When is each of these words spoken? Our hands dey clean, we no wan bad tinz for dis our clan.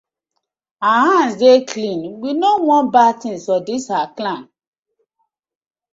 Our 0.91 1.05
hands 1.13 1.35
dey 1.39 1.63
clean, 1.71 2.19
we 2.21 2.29
no 2.43 2.51
wan 2.69 2.85
bad 2.95 3.13
tinz 3.21 3.45
for 3.45 3.59
dis 3.67 3.85
our 3.97 4.09
clan. 4.17 4.43